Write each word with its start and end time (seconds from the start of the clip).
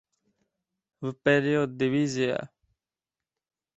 —Vperyod, 1.09 1.69
diviziya! 1.83 2.39